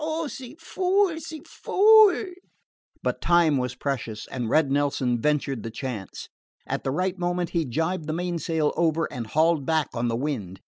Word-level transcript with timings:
Oh, 0.03 0.27
ze 0.27 0.55
fool, 0.59 1.15
ze 1.19 1.43
fool!" 1.45 2.23
But 3.03 3.21
time 3.21 3.57
was 3.57 3.75
precious, 3.75 4.25
and 4.29 4.49
Red 4.49 4.71
Nelson 4.71 5.21
ventured 5.21 5.61
the 5.61 5.69
chance. 5.69 6.27
At 6.65 6.83
the 6.83 6.89
right 6.89 7.19
moment 7.19 7.51
he 7.51 7.65
jibed 7.65 8.07
the 8.07 8.13
mainsail 8.13 8.73
over 8.75 9.07
and 9.13 9.27
hauled 9.27 9.63
back 9.63 9.89
on 9.93 10.07
the 10.07 10.15
wind. 10.15 10.61